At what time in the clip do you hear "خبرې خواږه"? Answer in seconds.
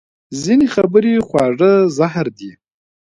0.75-1.71